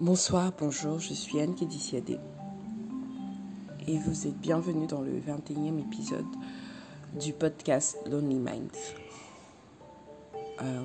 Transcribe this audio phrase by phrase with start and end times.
[0.00, 2.18] Bonsoir, bonjour, je suis Anne Kédiciadé
[3.86, 6.26] et vous êtes bienvenue dans le 21e épisode
[7.12, 8.76] du podcast Lonely Minds.
[10.62, 10.84] Euh,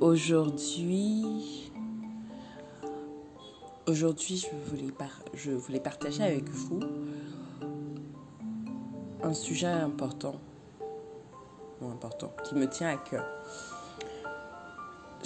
[0.00, 1.72] aujourd'hui,
[3.88, 4.94] aujourd'hui je, voulais
[5.34, 6.78] je voulais partager avec vous
[9.24, 10.36] un sujet important,
[11.82, 13.24] important, qui me tient à cœur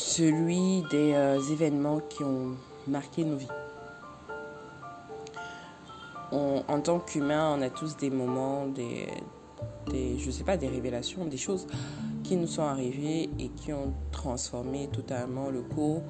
[0.00, 2.56] celui des euh, événements qui ont
[2.88, 3.46] marqué nos vies.
[6.32, 9.09] en tant qu'humain, on a tous des moments, des,
[9.90, 11.66] des, sais pas, des révélations, des choses
[12.23, 16.02] qui nous sont arrivées et qui ont transformé totalement le cours,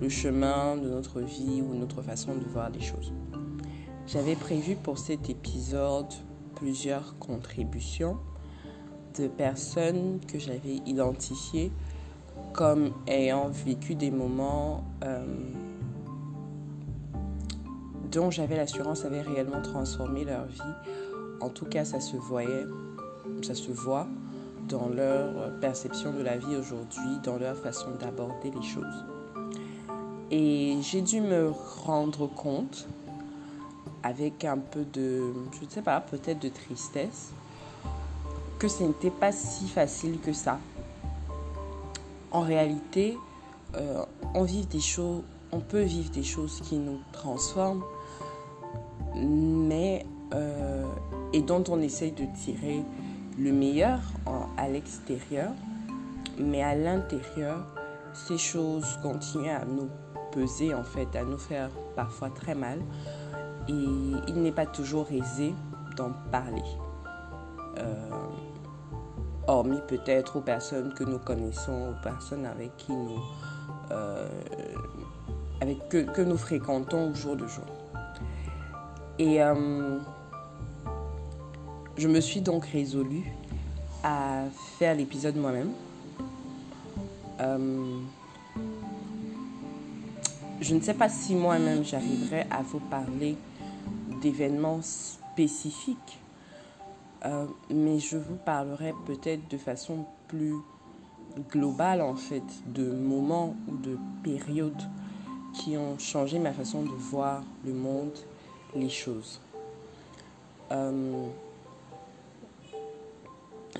[0.00, 3.12] le chemin de notre vie ou notre façon de voir les choses.
[4.06, 6.12] J'avais prévu pour cet épisode
[6.54, 8.16] plusieurs contributions
[9.18, 11.70] de personnes que j'avais identifiées
[12.52, 15.24] comme ayant vécu des moments euh,
[18.10, 20.60] dont j'avais l'assurance avait réellement transformé leur vie.
[21.40, 22.66] En tout cas, ça se voyait,
[23.42, 24.06] ça se voit
[24.68, 29.04] dans leur perception de la vie aujourd'hui, dans leur façon d'aborder les choses.
[30.30, 31.50] Et j'ai dû me
[31.84, 32.86] rendre compte,
[34.02, 37.30] avec un peu de, je ne sais pas, peut-être de tristesse,
[38.58, 40.58] que ce n'était pas si facile que ça
[42.32, 43.16] en réalité,
[43.76, 47.82] euh, on, des choses, on peut vivre des choses qui nous transforment,
[49.16, 50.84] mais euh,
[51.32, 52.82] et dont on essaye de tirer
[53.38, 54.00] le meilleur
[54.56, 55.52] à l'extérieur,
[56.38, 57.66] mais à l'intérieur,
[58.12, 59.88] ces choses continuent à nous
[60.32, 62.80] peser en fait, à nous faire parfois très mal,
[63.68, 63.72] et
[64.28, 65.54] il n'est pas toujours aisé
[65.96, 66.62] d'en parler.
[67.78, 68.10] Euh,
[69.48, 73.20] hormis peut-être aux personnes que nous connaissons, aux personnes avec qui nous,
[73.90, 74.28] euh,
[75.60, 77.64] avec que, que, nous fréquentons au jour le jour.
[79.18, 79.98] Et euh,
[81.96, 83.24] je me suis donc résolue
[84.04, 84.44] à
[84.78, 85.70] faire l'épisode moi-même.
[87.40, 87.98] Euh,
[90.60, 93.36] je ne sais pas si moi-même j'arriverai à vous parler
[94.20, 96.18] d'événements spécifiques
[97.24, 100.54] euh, mais je vous parlerai peut-être de façon plus
[101.50, 104.82] globale en fait de moments ou de périodes
[105.54, 108.16] qui ont changé ma façon de voir le monde,
[108.74, 109.40] les choses.
[110.70, 111.26] Euh,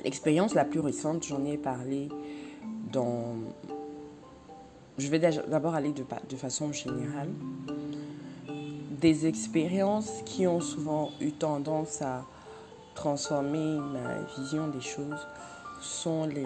[0.03, 2.09] l'expérience la plus récente, j'en ai parlé
[2.93, 3.35] dans...
[4.97, 7.31] Je vais d'abord aller de, de façon générale.
[9.01, 12.25] Des expériences qui ont souvent eu tendance à
[12.99, 15.29] transformer ma vision des choses
[15.81, 16.45] sont les,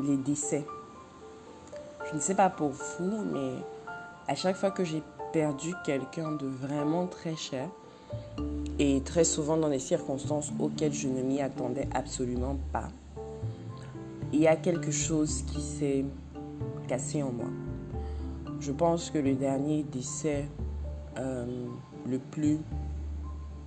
[0.00, 0.64] les décès.
[2.08, 3.52] Je ne sais pas pour vous, mais
[4.28, 5.02] à chaque fois que j'ai
[5.34, 7.68] perdu quelqu'un de vraiment très cher,
[8.78, 12.88] et très souvent dans des circonstances auxquelles je ne m'y attendais absolument pas,
[14.32, 16.04] il y a quelque chose qui s'est
[16.88, 17.50] cassé en moi.
[18.60, 20.46] Je pense que le dernier décès
[21.18, 21.44] euh,
[22.08, 22.58] le plus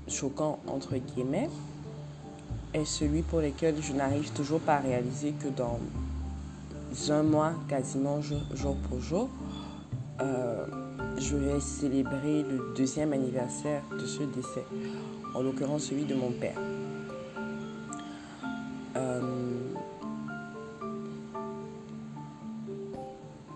[0.09, 1.50] choquant, entre guillemets,
[2.74, 5.80] est celui pour lequel je n'arrive toujours pas à réaliser que dans
[7.09, 9.30] un mois, quasiment jour, pour jour,
[10.22, 10.66] euh,
[11.18, 14.66] je vais célébrer le deuxième anniversaire de ce décès,
[15.36, 16.58] en l'occurrence celui de mon père.
[18.96, 19.22] Euh,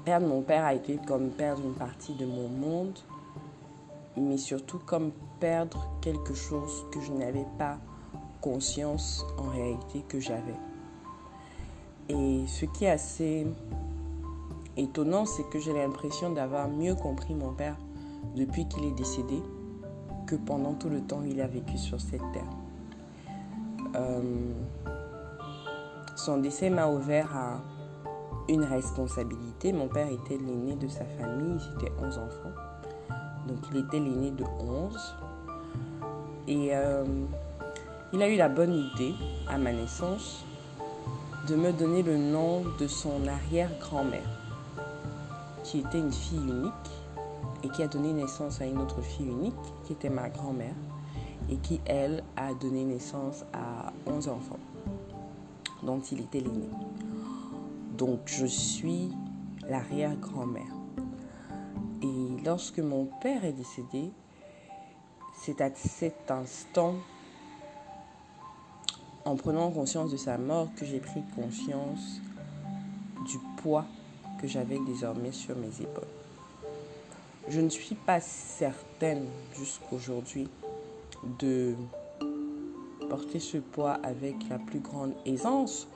[0.06, 2.98] perdre mon père a été comme perdre une partie de mon monde,
[4.18, 7.78] mais surtout comme perdre quelque chose que je n'avais pas
[8.42, 10.56] conscience en réalité que j'avais.
[12.10, 13.48] Et ce qui est assez
[14.76, 17.78] étonnant, c'est que j'ai l'impression d'avoir mieux compris mon père
[18.36, 19.42] depuis qu'il est décédé
[20.28, 22.44] que pendant tout le temps il a vécu sur cette terre.
[23.96, 24.52] Euh,
[26.16, 27.62] son décès m'a ouvert à
[28.50, 29.74] une responsabilité.
[29.74, 32.73] Mon père était l'aîné de sa famille, c'était 11 enfants.
[33.48, 35.16] Donc il était l'aîné de 11.
[36.48, 37.06] Et euh,
[38.12, 39.14] il a eu la bonne idée,
[39.48, 40.44] à ma naissance,
[41.48, 44.22] de me donner le nom de son arrière-grand-mère,
[45.64, 46.74] qui était une fille unique
[47.64, 49.56] et qui a donné naissance à une autre fille unique,
[49.86, 50.76] qui était ma grand-mère,
[51.50, 54.60] et qui, elle, a donné naissance à 11 enfants,
[55.82, 56.70] dont il était l'aîné.
[57.98, 59.10] Donc je suis
[59.70, 60.73] l'arrière-grand-mère
[62.44, 64.12] lorsque mon père est décédé,
[65.42, 66.96] c'est à cet instant,
[69.26, 72.22] en prenant conscience de sa mort, que j'ai pris conscience
[73.26, 73.86] du poids
[74.42, 76.04] que j'avais désormais sur mes épaules.
[77.50, 79.26] Je ne suis pas certaine
[79.58, 80.50] jusqu'aujourd'hui
[81.40, 81.76] de
[83.10, 85.88] porter ce poids avec la plus grande aisance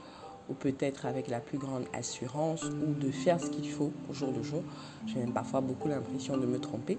[0.50, 4.32] ou peut-être avec la plus grande assurance ou de faire ce qu'il faut au jour
[4.36, 4.64] le jour.
[5.06, 6.98] J'ai même parfois beaucoup l'impression de me tromper.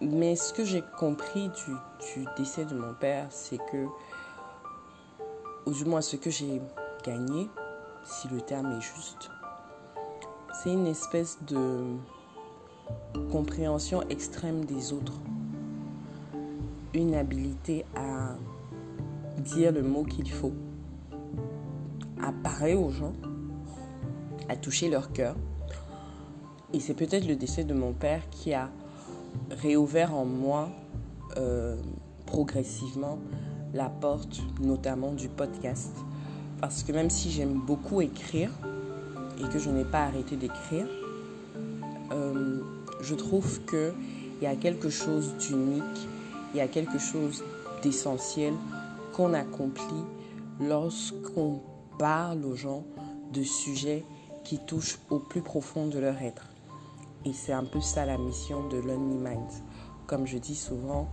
[0.00, 3.86] Mais ce que j'ai compris du, décès de mon père, c'est que,
[5.66, 6.60] ou du moins ce que j'ai
[7.04, 7.48] gagné,
[8.04, 9.30] si le terme est juste,
[10.62, 11.96] c'est une espèce de
[13.32, 15.20] compréhension extrême des autres.
[16.94, 18.36] Une habilité à
[19.40, 20.52] dire le mot qu'il faut,
[22.22, 23.12] à parler aux gens,
[24.48, 25.36] à toucher leur cœur.
[26.72, 28.70] Et c'est peut-être le décès de mon père qui a
[29.50, 30.68] réouvert en moi
[31.36, 31.76] euh,
[32.26, 33.18] progressivement
[33.74, 35.92] la porte, notamment du podcast.
[36.60, 38.50] Parce que même si j'aime beaucoup écrire
[39.38, 40.86] et que je n'ai pas arrêté d'écrire,
[42.12, 42.60] euh,
[43.00, 43.92] je trouve qu'il
[44.42, 46.08] y a quelque chose d'unique,
[46.54, 47.44] il y a quelque chose
[47.82, 48.54] d'essentiel
[49.12, 50.04] qu'on accomplit
[50.60, 51.60] lorsqu'on
[51.98, 52.84] parle aux gens
[53.32, 54.04] de sujets
[54.44, 56.48] qui touchent au plus profond de leur être.
[57.24, 59.62] Et c'est un peu ça la mission de Lonely Minds.
[60.06, 61.08] Comme je dis souvent,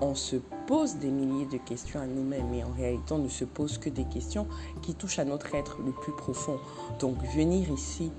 [0.00, 0.36] on se
[0.66, 3.90] pose des milliers de questions à nous-mêmes, mais en réalité, on ne se pose que
[3.90, 4.46] des questions
[4.82, 6.58] qui touchent à notre être le plus profond.
[6.98, 8.10] Donc, venir ici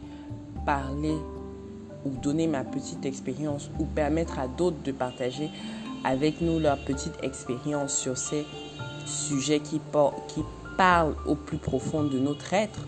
[0.66, 1.18] parler
[2.06, 5.50] ou donner ma petite expérience ou permettre à d'autres de partager
[6.04, 8.46] avec nous leur petite expérience sur ces
[9.06, 9.81] sujets qui,
[10.28, 10.42] qui
[10.77, 12.88] parlent au plus profond de notre être,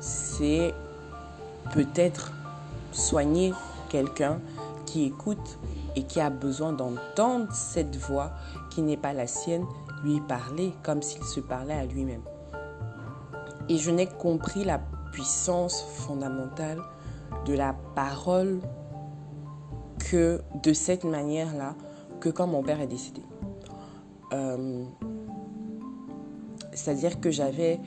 [0.00, 0.74] c'est
[1.72, 2.32] peut-être
[2.92, 3.52] soigner
[3.88, 4.40] quelqu'un
[4.86, 5.58] qui écoute
[5.96, 8.32] et qui a besoin d'entendre cette voix
[8.70, 9.64] qui n'est pas la sienne
[10.02, 12.22] lui parler comme s'il se parlait à lui-même.
[13.68, 14.80] Et je n'ai compris la
[15.12, 16.82] puissance fondamentale
[17.46, 18.60] de la parole
[20.10, 21.74] que de cette manière-là
[22.20, 23.22] que quand mon père est décédé.
[24.32, 24.84] Euh,
[26.74, 27.80] c'est-à-dire que j'avais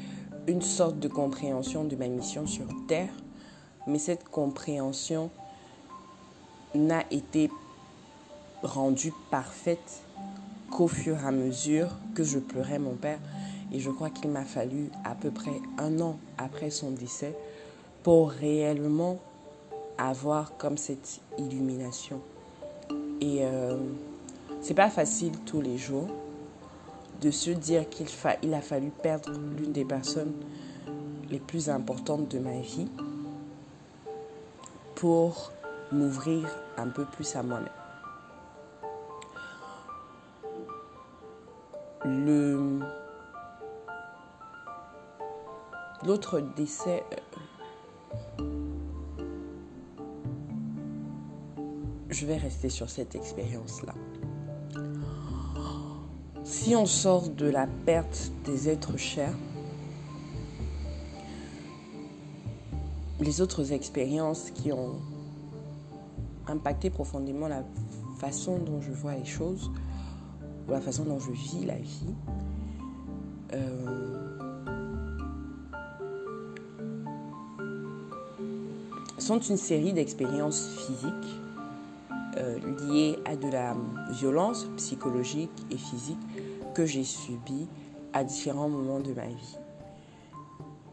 [0.48, 3.10] une sorte de compréhension de ma mission sur Terre,
[3.86, 5.30] mais cette compréhension
[6.74, 7.50] n'a été
[8.64, 10.02] rendue parfaite
[10.72, 13.20] qu'au fur et à mesure que je pleurais mon père.
[13.74, 17.36] Et je crois qu'il m'a fallu à peu près un an après son décès
[18.04, 19.20] pour réellement
[19.98, 22.22] avoir comme cette illumination.
[23.20, 23.76] Et euh,
[24.62, 26.08] c'est pas facile tous les jours
[27.22, 28.08] de se dire qu'il
[28.44, 30.34] il a fallu perdre l'une des personnes
[31.30, 32.88] les plus importantes de ma vie
[34.96, 35.52] pour
[35.92, 36.48] m'ouvrir
[36.78, 37.70] un peu plus à moi-même.
[46.06, 47.16] L'autre décès euh,
[52.10, 53.94] je vais rester sur cette expérience là.
[56.50, 59.36] Si on sort de la perte des êtres chers,
[63.20, 64.96] les autres expériences qui ont
[66.48, 67.66] impacté profondément la
[68.18, 69.70] façon dont je vois les choses,
[70.68, 72.16] ou la façon dont je vis la vie,
[73.54, 74.40] euh,
[79.18, 81.42] sont une série d'expériences physiques
[82.38, 83.76] euh, liées à de la
[84.12, 86.20] violence psychologique et physique
[86.74, 87.68] que j'ai subies
[88.14, 89.58] à différents moments de ma vie.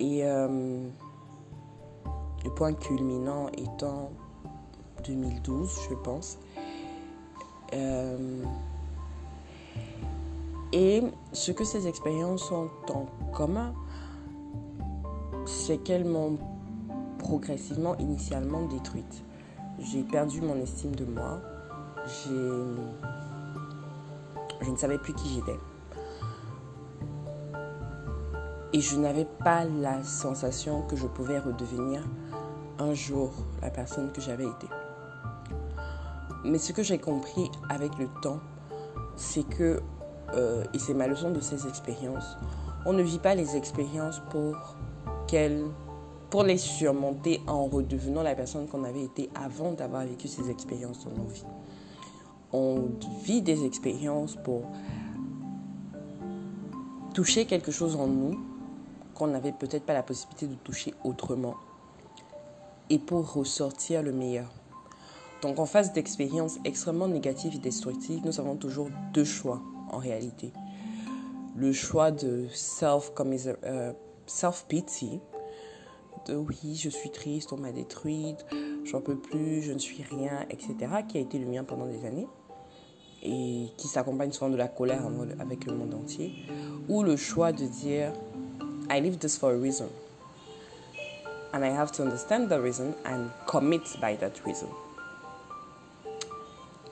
[0.00, 0.88] Et euh,
[2.44, 4.10] le point culminant étant
[5.06, 6.38] 2012, je pense.
[7.74, 8.42] Euh,
[10.72, 13.74] et ce que ces expériences ont en commun,
[15.46, 16.38] c'est qu'elles m'ont
[17.18, 19.24] progressivement, initialement détruite.
[19.84, 21.40] J'ai perdu mon estime de moi.
[22.22, 22.70] Je
[24.70, 25.58] ne savais plus qui j'étais.
[28.72, 32.02] Et je n'avais pas la sensation que je pouvais redevenir
[32.78, 34.68] un jour la personne que j'avais été.
[36.44, 38.40] Mais ce que j'ai compris avec le temps,
[39.16, 39.82] c'est que,
[40.32, 42.38] euh, et c'est ma leçon de ces expériences,
[42.86, 44.76] on ne vit pas les expériences pour
[45.26, 45.64] qu'elles
[46.34, 51.04] pour les surmonter en redevenant la personne qu'on avait été avant d'avoir vécu ces expériences
[51.04, 51.46] dans nos vies.
[52.52, 52.88] On
[53.22, 54.62] vit des expériences pour
[57.14, 58.36] toucher quelque chose en nous
[59.14, 61.54] qu'on n'avait peut-être pas la possibilité de toucher autrement
[62.90, 64.50] et pour ressortir le meilleur.
[65.40, 69.62] Donc en face d'expériences extrêmement négatives et destructives, nous avons toujours deux choix
[69.92, 70.52] en réalité.
[71.54, 72.48] Le choix de
[74.26, 75.20] self-pity,
[76.30, 78.44] oui, je suis triste, on m'a détruite,
[78.84, 80.74] j'en peux plus, je ne suis rien, etc.,
[81.08, 82.28] qui a été le mien pendant des années
[83.22, 85.02] et qui s'accompagne souvent de la colère
[85.40, 86.34] avec le monde entier,
[86.88, 88.12] ou le choix de dire
[88.90, 89.88] I live this for a reason.
[91.54, 94.68] And I have to understand the reason and commit by that reason.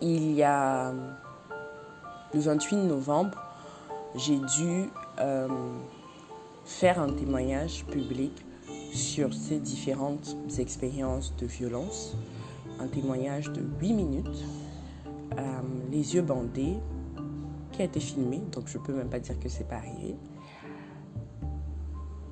[0.01, 0.93] Il y a
[2.33, 3.39] le 28 novembre,
[4.15, 4.89] j'ai dû
[5.21, 5.49] euh,
[6.65, 8.33] faire un témoignage public
[8.93, 12.17] sur ces différentes expériences de violence.
[12.81, 14.45] Un témoignage de 8 minutes,
[15.38, 15.61] euh,
[15.91, 16.76] les yeux bandés,
[17.71, 20.17] qui a été filmé, donc je ne peux même pas dire que c'est pas arrivé.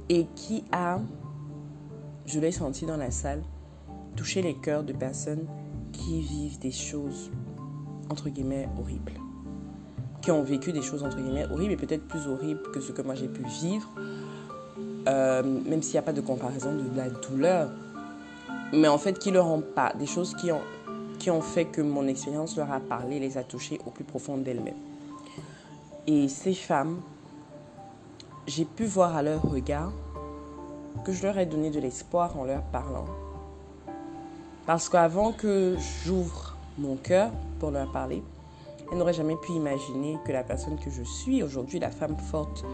[0.08, 1.00] Et qui a,
[2.26, 3.42] je l'ai senti dans la salle,
[4.16, 5.46] touché les cœurs de personnes
[5.92, 7.30] qui vivent des choses,
[8.10, 9.20] entre guillemets, horribles
[10.20, 13.02] qui ont vécu des choses entre guillemets horribles et peut-être plus horribles que ce que
[13.02, 13.88] moi j'ai pu vivre,
[15.10, 17.70] euh, même s'il n'y a pas de comparaison de la douleur,
[18.72, 20.60] mais en fait qui leur ont pas, des choses qui ont,
[21.18, 24.38] qui ont fait que mon expérience leur a parlé, les a touchées au plus profond
[24.38, 24.74] d'elles-mêmes.
[26.06, 27.00] Et ces femmes,
[28.46, 29.92] j'ai pu voir à leur regard
[31.04, 33.06] que je leur ai donné de l'espoir en leur parlant.
[34.66, 38.22] Parce qu'avant que j'ouvre mon cœur pour leur parler,
[38.90, 42.64] elle n'aurait jamais pu imaginer que la personne que je suis aujourd'hui, la femme forte,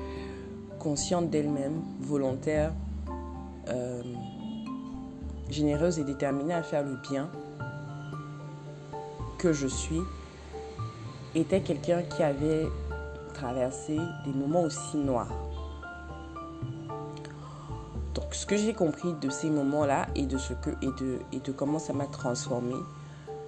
[0.86, 2.70] consciente d'elle-même, volontaire,
[3.66, 4.04] euh,
[5.50, 7.28] généreuse et déterminée à faire le bien
[9.36, 10.00] que je suis,
[11.34, 12.68] était quelqu'un qui avait
[13.34, 15.32] traversé des moments aussi noirs.
[18.14, 21.40] Donc, ce que j'ai compris de ces moments-là et de ce que et de et
[21.40, 22.76] de comment ça m'a transformé,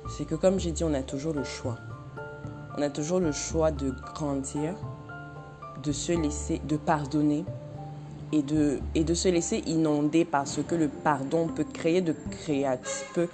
[0.08, 1.78] c'est que comme j'ai dit, on a toujours le choix
[2.78, 4.76] on a toujours le choix de grandir,
[5.82, 7.44] de se laisser, de pardonner
[8.32, 13.10] et de, et de se laisser inonder parce que le pardon peut créer de créatif,
[13.14, 13.28] peut,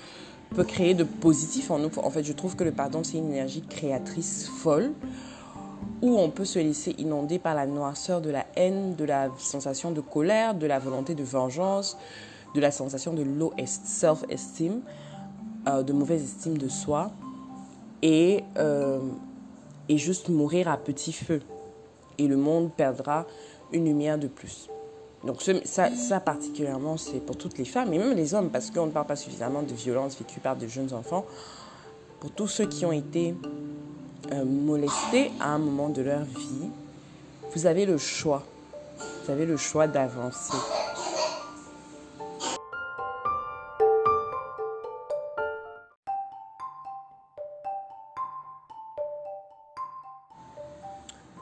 [0.54, 1.90] peut créer de positif en nous.
[1.96, 4.92] En fait, je trouve que le pardon, c'est une énergie créatrice folle
[6.02, 9.90] où on peut se laisser inonder par la noirceur de la haine, de la sensation
[9.90, 11.96] de colère, de la volonté de vengeance,
[12.54, 14.80] de la sensation de low self-esteem,
[15.68, 17.10] euh, de mauvaise estime de soi.
[18.02, 19.00] Et euh,
[19.88, 21.40] et juste mourir à petit feu.
[22.18, 23.26] Et le monde perdra
[23.72, 24.68] une lumière de plus.
[25.24, 28.90] Donc ça, particulièrement, c'est pour toutes les femmes et même les hommes, parce qu'on ne
[28.90, 31.24] parle pas suffisamment de violences vécues par de jeunes enfants.
[32.20, 33.34] Pour tous ceux qui ont été
[34.32, 36.68] euh, molestés à un moment de leur vie,
[37.54, 38.42] vous avez le choix.
[39.24, 40.56] Vous avez le choix d'avancer.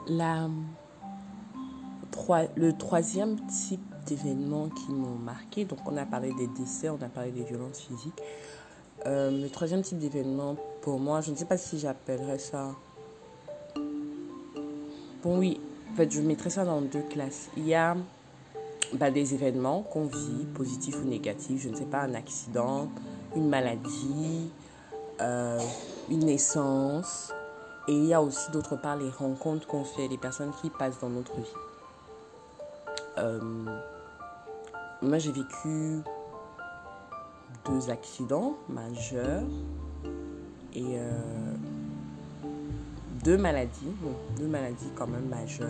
[0.07, 0.49] La,
[2.55, 7.09] le troisième type d'événements qui m'ont marqué, donc on a parlé des décès, on a
[7.09, 8.21] parlé des violences physiques.
[9.05, 12.71] Euh, le troisième type d'événement, pour moi, je ne sais pas si j'appellerais ça.
[15.23, 15.59] Bon, oui,
[15.91, 17.49] en fait, je mettrais ça dans deux classes.
[17.57, 17.95] Il y a
[18.93, 22.87] bah, des événements qu'on vit, positifs ou négatifs, je ne sais pas, un accident,
[23.35, 24.51] une maladie,
[25.21, 25.59] euh,
[26.09, 27.32] une naissance,
[27.87, 30.99] et il y a aussi d'autre part les rencontres qu'on fait, les personnes qui passent
[30.99, 31.53] dans notre vie.
[33.17, 33.39] Euh,
[35.01, 36.01] moi, j'ai vécu
[37.65, 39.43] deux accidents majeurs
[40.73, 41.53] et euh,
[43.23, 43.91] deux maladies,
[44.37, 45.69] deux maladies quand même majeures,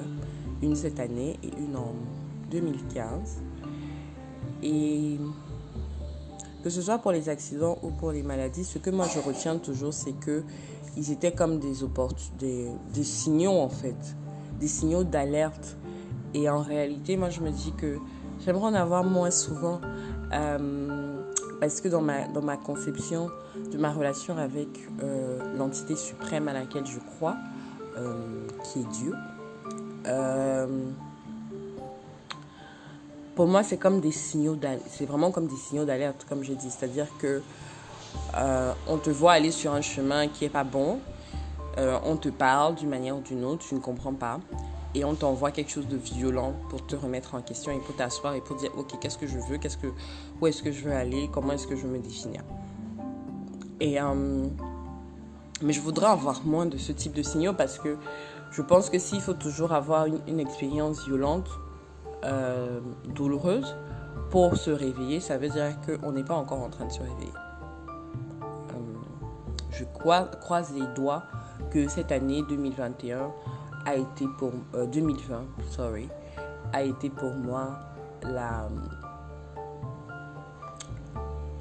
[0.61, 1.93] une cette année et une en
[2.51, 3.41] 2015.
[4.61, 5.17] Et
[6.63, 9.57] que ce soit pour les accidents ou pour les maladies, ce que moi je retiens
[9.57, 10.43] toujours, c'est que
[10.95, 11.73] ils étaient comme des,
[12.39, 14.15] des, des signaux en fait,
[14.59, 15.77] des signaux d'alerte.
[16.33, 17.97] Et en réalité, moi je me dis que
[18.39, 19.81] j'aimerais en avoir moins souvent
[20.31, 21.21] euh,
[21.59, 23.29] parce que dans ma, dans ma conception
[23.71, 24.67] de ma relation avec
[25.01, 27.35] euh, l'entité suprême à laquelle je crois,
[27.97, 29.13] euh, qui est Dieu,
[33.35, 36.69] pour moi c'est comme des signaux c'est vraiment comme des signaux d'alerte comme je dis,
[36.69, 37.41] c'est-à-dire que
[38.35, 40.99] euh, on te voit aller sur un chemin qui est pas bon.
[41.77, 44.39] Euh, on te parle d'une manière ou d'une autre, tu ne comprends pas.
[44.95, 48.35] Et on t'envoie quelque chose de violent pour te remettre en question et pour t'asseoir
[48.35, 49.87] et pour dire ok qu'est-ce que je veux, qu'est-ce que,
[50.39, 52.43] où est-ce que je veux aller, comment est-ce que je veux me définir.
[53.79, 54.45] Et euh,
[55.63, 57.97] mais je voudrais avoir moins de ce type de signaux parce que
[58.51, 61.47] je pense que s'il faut toujours avoir une expérience violente,
[63.13, 63.75] douloureuse
[64.29, 67.33] pour se réveiller, ça veut dire qu'on n'est pas encore en train de se réveiller
[69.73, 71.23] je croise les doigts
[71.71, 73.31] que cette année 2021
[73.85, 76.07] a été pour 2020 euh, sorry
[76.71, 77.79] a été pour moi
[78.23, 78.69] la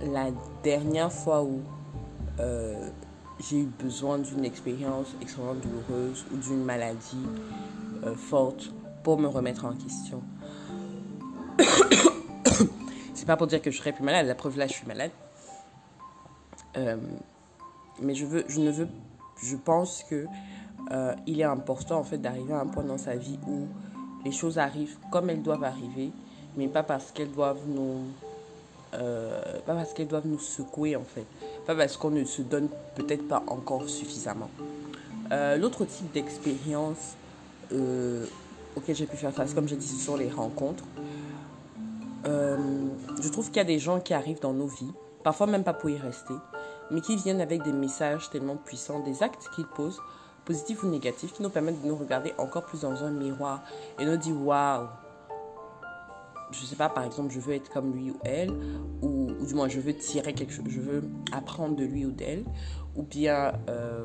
[0.02, 0.26] la
[0.62, 1.60] dernière fois où
[2.40, 2.88] euh,
[3.38, 7.26] j'ai eu besoin d'une expérience extrêmement douloureuse ou d'une maladie
[8.04, 8.72] euh, forte
[9.04, 10.22] pour me remettre en question.
[13.22, 15.12] C'est pas pour dire que je serais plus malade, la preuve là, je suis malade.
[16.76, 16.96] Euh,
[18.00, 18.88] mais je, veux, je ne veux,
[19.40, 20.26] je pense que
[20.90, 23.68] euh, il est important en fait d'arriver à un point dans sa vie où
[24.24, 26.10] les choses arrivent comme elles doivent arriver,
[26.56, 28.00] mais pas parce qu'elles doivent nous,
[28.94, 31.26] euh, pas parce qu'elles doivent nous secouer en fait,
[31.64, 34.50] pas parce qu'on ne se donne peut-être pas encore suffisamment.
[35.30, 37.14] L'autre type d'expérience
[37.70, 40.82] auquel j'ai pu faire face, comme j'ai dit, ce sont les rencontres.
[43.20, 44.92] Je trouve qu'il y a des gens qui arrivent dans nos vies,
[45.22, 46.34] parfois même pas pour y rester,
[46.90, 50.00] mais qui viennent avec des messages tellement puissants, des actes qu'ils posent,
[50.44, 53.62] positifs ou négatifs, qui nous permettent de nous regarder encore plus dans un miroir
[53.98, 54.86] et nous dire waouh,
[56.50, 58.52] je sais pas, par exemple, je veux être comme lui ou elle,
[59.00, 61.02] ou, du moins je veux tirer quelque chose, je veux
[61.32, 62.44] apprendre de lui ou d'elle,
[62.94, 64.04] ou bien euh,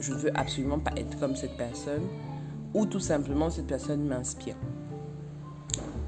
[0.00, 2.06] je ne veux absolument pas être comme cette personne,
[2.74, 4.56] ou tout simplement cette personne m'inspire.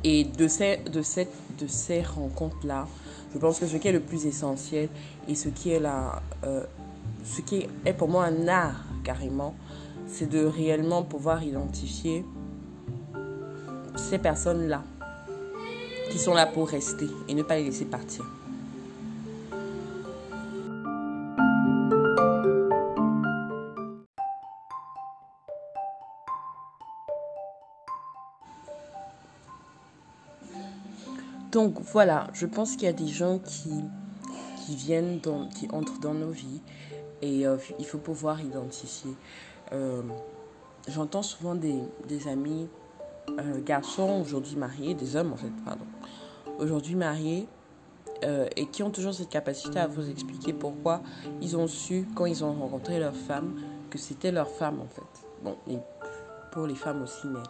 [0.02, 2.88] Et de ces, rencontres-là,
[3.33, 4.88] je pense que ce qui est le plus essentiel
[5.28, 5.83] et ce qui est,
[6.45, 6.64] euh,
[7.25, 9.54] ce qui est pour moi un art carrément,
[10.07, 12.25] c'est de réellement pouvoir identifier
[13.97, 14.83] ces personnes-là
[16.11, 18.25] qui sont là pour rester et ne pas les laisser partir.
[31.52, 33.73] Donc voilà, je pense qu'il y a des gens qui,
[34.64, 36.61] qui viennent, dans, qui entrent dans nos vies
[37.23, 39.12] et euh, il faut pouvoir identifier.
[39.73, 40.02] Euh,
[40.87, 42.69] j'entends souvent des, des amis,
[43.38, 45.87] euh, garçons aujourd'hui mariés, des hommes en fait, pardon,
[46.59, 47.47] aujourd'hui mariés
[48.54, 51.00] et qui ont toujours cette capacité à vous expliquer pourquoi
[51.41, 53.58] ils ont su, quand ils ont rencontré leur femme,
[53.89, 55.26] que c'était leur femme en fait.
[55.43, 55.78] Bon, et
[56.52, 57.41] pour les femmes aussi, mais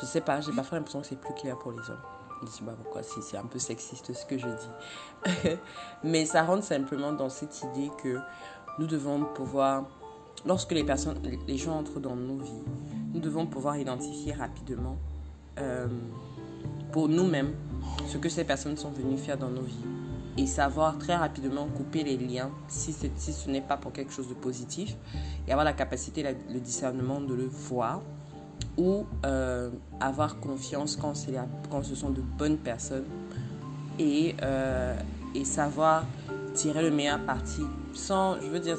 [0.00, 2.13] je sais pas, j'ai parfois l'impression que c'est plus clair pour les hommes.
[2.44, 5.50] Je ne sais pas pourquoi, c'est un peu sexiste ce que je dis.
[6.04, 8.18] Mais ça rentre simplement dans cette idée que
[8.78, 9.84] nous devons pouvoir,
[10.44, 12.62] lorsque les personnes, les gens entrent dans nos vies,
[13.14, 14.98] nous devons pouvoir identifier rapidement
[15.58, 15.86] euh,
[16.92, 17.54] pour nous-mêmes
[18.06, 19.86] ce que ces personnes sont venues faire dans nos vies
[20.36, 24.28] et savoir très rapidement couper les liens si, si ce n'est pas pour quelque chose
[24.28, 24.96] de positif
[25.46, 28.02] et avoir la capacité, le discernement de le voir
[28.76, 31.14] ou euh, avoir confiance quand,
[31.70, 33.04] quand ce sont de bonnes personnes
[33.98, 34.96] et, euh,
[35.34, 36.04] et savoir
[36.54, 37.62] tirer le meilleur parti.
[37.92, 38.78] Sans, je veux dire,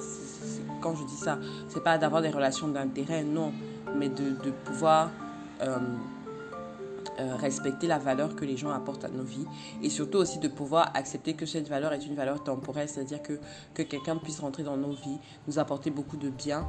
[0.82, 1.38] quand je dis ça,
[1.70, 3.54] c'est pas d'avoir des relations d'intérêt, non,
[3.98, 5.12] mais de, de pouvoir
[5.62, 5.78] euh,
[7.38, 9.46] respecter la valeur que les gens apportent à nos vies
[9.82, 13.40] et surtout aussi de pouvoir accepter que cette valeur est une valeur temporelle, c'est-à-dire que,
[13.74, 16.68] que quelqu'un puisse rentrer dans nos vies, nous apporter beaucoup de bien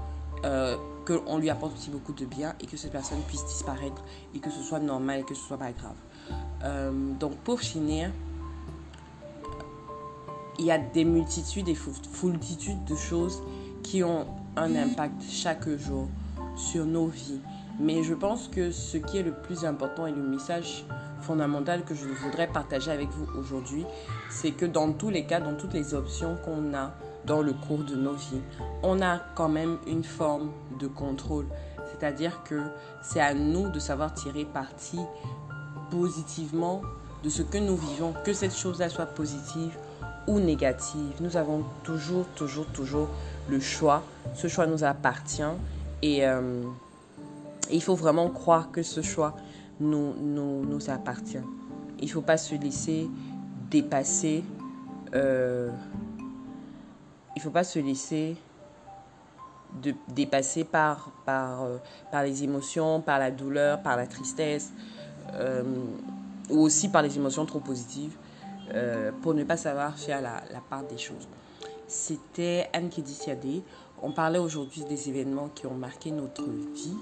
[1.07, 4.03] qu'on lui apporte aussi beaucoup de bien et que cette personne puisse disparaître
[4.35, 5.97] et que ce soit normal et que ce soit pas grave.
[6.65, 8.11] Euh, donc pour finir,
[10.59, 13.43] il y a des multitudes et foultitudes de choses
[13.83, 16.09] qui ont un impact chaque jour
[16.57, 17.41] sur nos vies.
[17.79, 20.87] Mais je pense que ce qui est le plus important et le message
[21.21, 23.85] fondamental que je voudrais partager avec vous aujourd'hui,
[24.31, 26.95] c'est que dans tous les cas, dans toutes les options qu'on a,
[27.27, 28.41] dans le cours de nos vies,
[28.83, 31.47] on a quand même une forme de contrôle.
[31.91, 32.61] C'est-à-dire que
[33.03, 34.99] c'est à nous de savoir tirer parti
[35.91, 36.83] positivement
[37.23, 39.77] de ce que nous vivons, que cette chose-là soit positive
[40.27, 41.15] ou négative.
[41.21, 43.09] Nous avons toujours, toujours, toujours
[43.49, 44.03] le choix.
[44.35, 45.43] Ce choix nous appartient
[46.03, 46.63] et, euh,
[47.71, 49.35] il faut vraiment croire que ce choix
[49.81, 51.43] nous, nous, nous appartient.
[51.99, 53.09] Il ne faut pas se laisser
[53.71, 54.45] dépasser.
[55.15, 55.71] Euh,
[57.35, 58.37] il ne faut pas se laisser
[59.83, 61.79] de, dépasser par, par, euh,
[62.11, 64.73] par les émotions, par la douleur, par la tristesse,
[65.35, 65.63] euh,
[66.51, 68.17] ou aussi par les émotions trop positives,
[68.75, 71.29] euh, pour ne pas savoir faire la, part des choses.
[71.87, 73.63] C'était Anne Siadé.
[74.03, 76.97] On parlait aujourd'hui des événements qui ont marqué notre vie.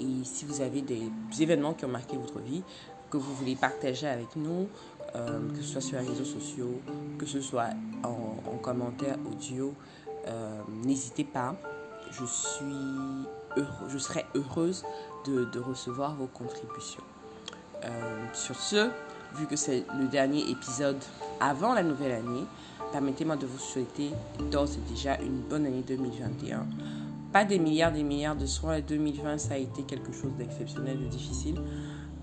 [0.00, 1.10] Et si vous avez des
[1.40, 2.62] événements qui ont marqué votre vie,
[3.10, 4.68] que vous voulez partager avec nous,
[5.12, 6.80] que ce soit sur les réseaux sociaux,
[7.18, 7.70] que ce soit
[8.02, 9.74] en, commentaire audio,
[10.84, 11.56] n'hésitez pas.
[12.10, 12.64] Je, suis
[13.88, 14.84] je serai heureuse
[15.26, 17.02] de, recevoir vos contributions.
[17.84, 18.88] Euh, sur ce,
[19.36, 20.98] vu que c'est le dernier épisode
[21.40, 22.44] avant la nouvelle année,
[22.92, 24.10] permettez-moi de vous souhaiter
[24.50, 26.66] d'ores et déjà une bonne année 2021.
[27.32, 28.80] Pas des milliards, des milliards de soins.
[28.80, 31.60] 2020, ça a été quelque chose d'exceptionnel, de difficile.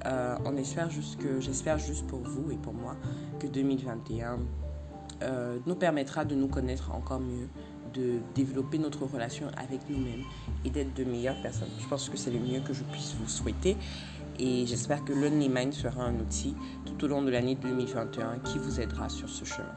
[0.06, 2.96] Euh, on espère juste que, j'espère juste pour vous et pour moi
[3.40, 4.40] que 2021
[5.24, 7.48] euh, nous permettra de nous connaître encore mieux,
[7.96, 10.24] de développer notre relation avec nous-mêmes
[10.64, 11.70] et d'être de meilleures personnes.
[11.80, 13.78] Je pense que c'est le mieux que je puisse vous souhaiter.
[14.38, 16.56] Et j'espère que Lonely Mind sera un outil
[16.86, 19.76] tout au long de l'année 2021 qui vous aidera sur ce chemin.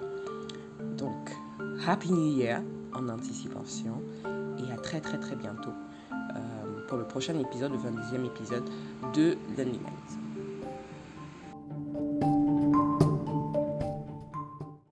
[0.97, 1.31] Donc,
[1.87, 2.61] Happy New Year
[2.93, 4.03] en anticipation
[4.59, 5.73] et à très très très bientôt
[6.13, 8.65] euh, pour le prochain épisode, le 22e épisode
[9.15, 10.18] de Lonely Mind.